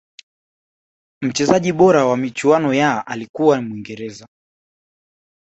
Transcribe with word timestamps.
mchezaji 1.21 1.73
bora 1.73 2.05
wa 2.05 2.17
michuano 2.17 2.73
ya 2.73 3.07
alikuwa 3.07 3.61
mwingereza 3.61 4.27